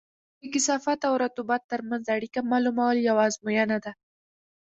د 0.39 0.43
کثافت 0.53 0.99
او 1.09 1.13
رطوبت 1.23 1.61
ترمنځ 1.71 2.03
اړیکه 2.15 2.39
معلومول 2.51 2.95
یوه 3.09 3.21
ازموینه 3.29 3.77
ده 3.85 3.91